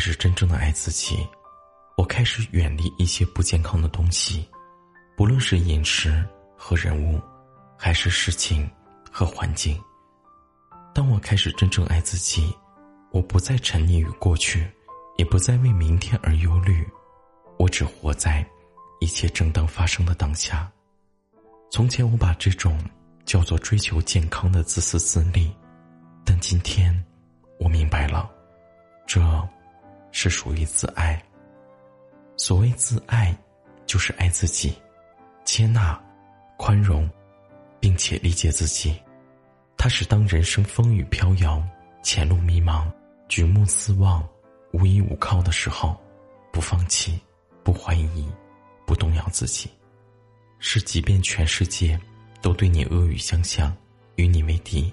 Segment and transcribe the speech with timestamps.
[0.00, 1.24] 始真正的爱自己，
[1.96, 4.48] 我开始远离一些不健康的东西，
[5.16, 6.26] 不论是饮食
[6.56, 7.20] 和人物，
[7.78, 8.68] 还是事情
[9.12, 9.78] 和环境。
[10.94, 12.52] 当我开始真正爱自己，
[13.12, 14.68] 我不再沉溺于过去，
[15.18, 16.88] 也不再为明天而忧虑，
[17.58, 18.44] 我只活在
[19.00, 20.70] 一切正当发生的当下。
[21.70, 22.82] 从前我把这种
[23.24, 25.54] 叫做追求健康的自私自利，
[26.24, 26.92] 但今天
[27.60, 28.28] 我明白了。
[29.06, 29.20] 这，
[30.12, 31.20] 是属于自爱。
[32.36, 33.36] 所谓自爱，
[33.86, 34.74] 就是爱自己，
[35.44, 36.00] 接纳、
[36.56, 37.08] 宽容，
[37.78, 38.94] 并且理解自己。
[39.76, 41.62] 它是当人生风雨飘摇、
[42.02, 42.90] 前路迷茫、
[43.28, 44.26] 举目四望、
[44.72, 45.98] 无依无靠的时候，
[46.52, 47.18] 不放弃，
[47.62, 48.28] 不怀疑，
[48.86, 49.70] 不动摇自己。
[50.58, 51.98] 是即便全世界
[52.42, 53.74] 都对你恶语相向，
[54.16, 54.92] 与你为敌，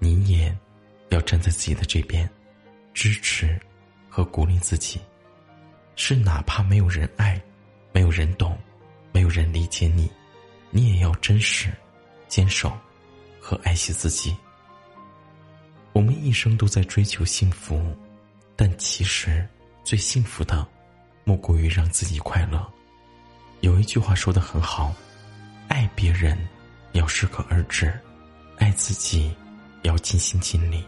[0.00, 0.56] 你也
[1.10, 2.28] 要站在自己的这边。
[2.94, 3.60] 支持
[4.18, 5.00] 和鼓励自己，
[5.94, 7.40] 是哪怕没有人爱，
[7.92, 8.58] 没有人懂，
[9.12, 10.10] 没有人理解你，
[10.70, 11.72] 你也要真实、
[12.26, 12.76] 坚守
[13.40, 14.36] 和爱惜自己。
[15.92, 17.96] 我们一生都在追求幸福，
[18.56, 19.48] 但其实
[19.84, 20.66] 最幸福的，
[21.22, 22.68] 莫过于让自己快乐。
[23.60, 24.92] 有一句话说的很好：
[25.68, 26.36] 爱别人
[26.90, 27.96] 要适可而止，
[28.56, 29.32] 爱自己
[29.82, 30.84] 要尽心尽力。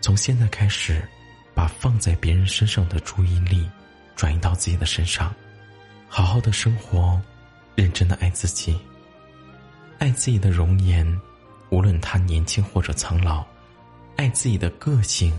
[0.00, 1.02] 从现在开始，
[1.54, 3.68] 把放在别人身上的注意力
[4.16, 5.34] 转移到自己的身上，
[6.08, 7.20] 好好的生活，
[7.74, 8.78] 认真的爱自己，
[9.98, 11.20] 爱自己的容颜，
[11.70, 13.44] 无论他年轻或者苍老；
[14.16, 15.32] 爱自己的个性，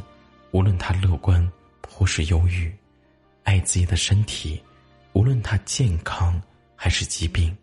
[0.51, 1.51] 无论他乐观
[1.87, 2.71] 或是忧郁；
[3.43, 4.61] 爱自己的身体，
[5.13, 6.41] 无论他健康
[6.75, 7.55] 还是疾病；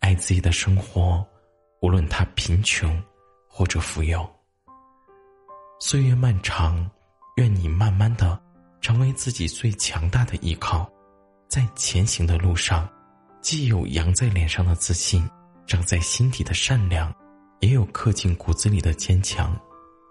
[0.00, 1.24] 爱自己的生活，
[1.80, 3.00] 无论他贫穷
[3.48, 4.28] 或者富有。
[5.78, 6.90] 岁月漫长，
[7.40, 8.38] 愿你慢慢的
[8.82, 10.86] 成为自己最强大的依靠，
[11.48, 12.86] 在前行的路上，
[13.40, 15.26] 既有扬在脸上的自信，
[15.66, 17.10] 长在心底的善良，
[17.60, 19.58] 也有刻进骨子里的坚强，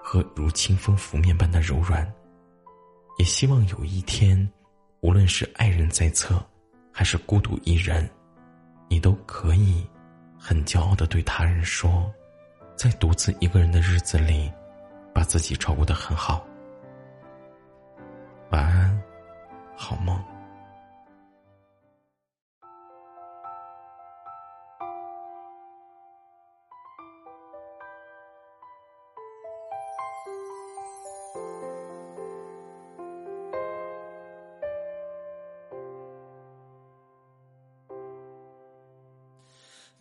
[0.03, 2.11] 和如清风拂面般的柔软。
[3.19, 4.51] 也希望有一天，
[5.01, 6.43] 无论是爱人在侧，
[6.91, 8.09] 还是孤独一人，
[8.89, 9.87] 你都可以
[10.35, 12.11] 很骄傲的对他人说，
[12.75, 14.51] 在独自一个人的日子里。
[15.11, 16.45] 把自己照顾的很好，
[18.51, 19.03] 晚安，
[19.77, 20.19] 好梦。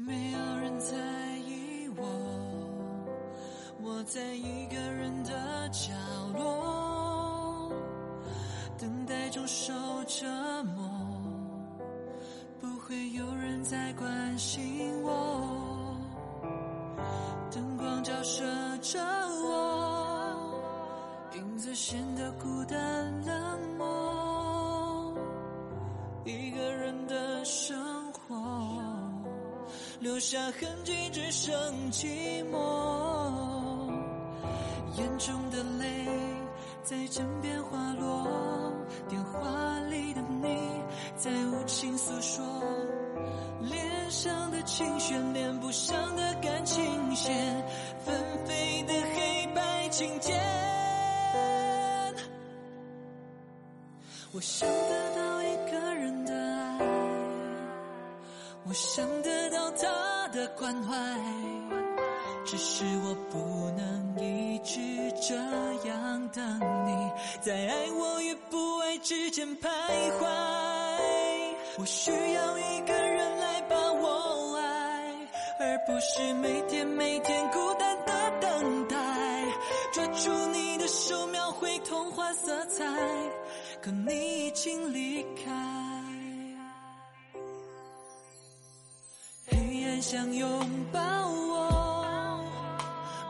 [0.00, 0.96] 没有人在
[1.36, 2.02] 意我，
[3.82, 4.78] 我在一个。
[5.08, 5.94] 人的家，
[9.28, 9.74] 等待中受
[10.06, 10.26] 折
[10.74, 10.88] 磨，
[12.60, 15.94] 不会有人再关心我。
[17.50, 18.42] 灯光照射
[18.80, 18.98] 着
[19.44, 20.34] 我，
[21.34, 22.78] 影子显得孤单
[23.26, 25.14] 冷漠。
[26.24, 27.76] 一个人的生
[28.12, 28.34] 活，
[30.00, 31.52] 留下痕迹，只剩
[31.92, 32.56] 寂寞。
[34.96, 36.06] 眼中的泪
[36.88, 38.72] 在枕边滑落，
[39.10, 40.56] 电话里的你
[41.18, 42.42] 在无情诉说，
[43.60, 47.62] 脸上的情绪，连不上的感情线，
[48.06, 50.34] 纷飞的黑白琴键。
[54.32, 56.78] 我想得到一个人的爱，
[58.66, 60.96] 我想得到他的关怀，
[62.50, 64.48] 只是我不能一。
[64.64, 64.80] 直
[65.20, 65.34] 这
[65.88, 69.68] 样等你，在爱我与不爱之间徘
[70.18, 70.26] 徊。
[71.78, 75.14] 我需要一个人来把我爱，
[75.60, 78.96] 而不是每天每天孤单的等待。
[79.92, 82.84] 抓住你的手，描绘童话色彩，
[83.80, 85.52] 可你已经离开。
[89.50, 90.48] 黑暗想拥
[90.92, 91.47] 抱我，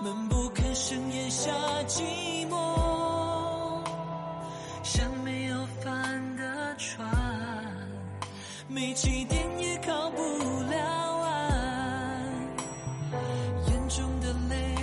[0.01, 0.69] 闷不吭。
[0.75, 1.51] 声咽下
[1.87, 2.03] 寂
[2.49, 3.83] 寞，
[4.83, 7.07] 像没有帆的船，
[8.69, 10.23] 没起点也靠不
[10.71, 10.79] 了
[11.25, 12.23] 岸。
[13.67, 14.75] 眼中的泪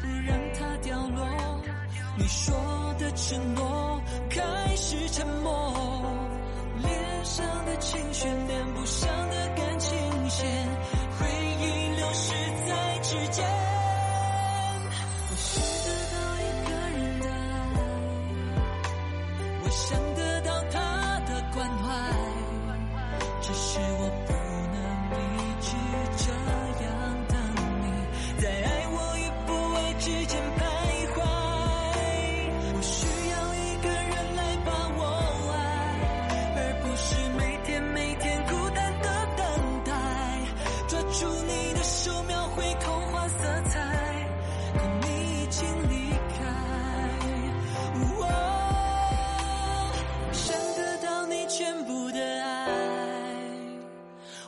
[0.00, 1.26] 不让它掉落，
[2.18, 2.54] 你说
[2.98, 4.42] 的承诺开
[4.76, 5.72] 始沉默，
[6.82, 9.96] 脸上的情绪连不上的感情
[10.28, 10.68] 线，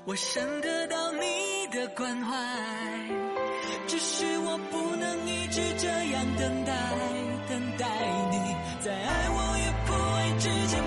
[0.06, 2.36] 我想得到你的关怀，
[3.86, 6.72] 只是我不能一直这样等待，
[7.48, 7.88] 等待
[8.30, 8.36] 你
[8.84, 10.82] 在爱我与不爱之间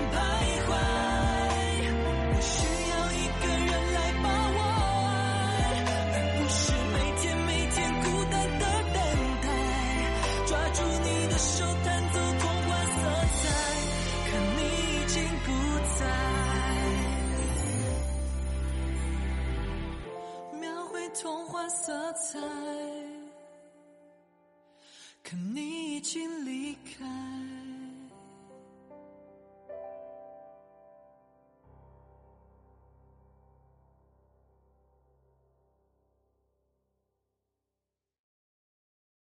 [25.28, 26.26] 그니 지